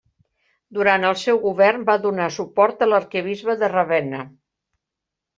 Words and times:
Durant 0.75 1.03
el 1.09 1.17
seu 1.23 1.35
govern 1.43 1.83
va 1.89 1.97
donar 2.05 2.29
suport 2.37 2.81
a 2.85 2.87
l'arquebisbe 2.93 3.55
de 3.65 3.69
Ravenna. 3.75 4.23